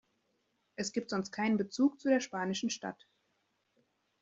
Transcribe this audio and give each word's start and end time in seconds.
Es 0.77 0.93
gibt 0.93 1.11
sonst 1.11 1.31
keinen 1.31 1.57
Bezug 1.57 1.99
zu 1.99 2.09
der 2.09 2.21
spanischen 2.21 2.71
Stadt. 2.71 3.05